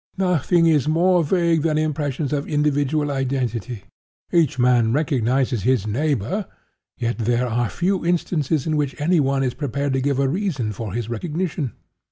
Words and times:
Nothing 0.17 0.65
is 0.65 0.87
more 0.87 1.23
vague 1.23 1.61
than 1.61 1.77
impressions 1.77 2.33
of 2.33 2.47
individual 2.47 3.11
identity. 3.11 3.83
Each 4.33 4.57
man 4.57 4.93
recognizes 4.93 5.61
his 5.61 5.85
neighbor, 5.85 6.47
yet 6.97 7.19
there 7.19 7.45
are 7.47 7.69
few 7.69 8.03
instances 8.03 8.65
in 8.65 8.77
which 8.77 8.99
any 8.99 9.19
one 9.19 9.43
is 9.43 9.53
prepared 9.53 9.93
to 9.93 10.01
give 10.01 10.17
a 10.17 10.27
reason 10.27 10.71
for 10.71 10.93
his 10.93 11.07
recognition. 11.07 11.73